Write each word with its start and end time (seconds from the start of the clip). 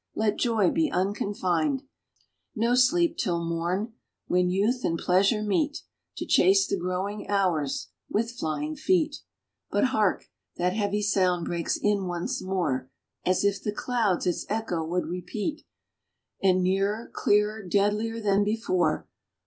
le> 0.15 0.31
joy 0.35 0.71
be 0.71 0.91
unconfined; 0.91 1.83
No 2.55 2.73
sleep 2.73 3.17
till 3.17 3.37
morn, 3.45 3.93
when 4.25 4.49
youth 4.49 4.83
and 4.83 4.97
pleasure 4.97 5.43
meet 5.43 5.83
To 6.17 6.25
chase 6.25 6.65
the 6.65 6.75
glowing 6.79 7.29
hours 7.29 7.89
with 8.09 8.31
flying 8.31 8.75
feet.— 8.75 9.17
But 9.69 9.83
hark!— 9.93 10.25
that 10.57 10.73
heavy 10.73 11.03
sound 11.03 11.45
breaks 11.45 11.77
in 11.77 12.07
once 12.07 12.41
more, 12.41 12.89
As 13.27 13.43
if 13.45 13.61
the 13.61 13.71
clouds 13.71 14.25
its 14.25 14.43
echo 14.49 14.83
would 14.83 15.05
repeat; 15.05 15.65
And 16.41 16.63
nearer, 16.63 17.07
clearer, 17.13 17.61
deadlier 17.61 18.19
than 18.19 18.43
before 18.43 19.07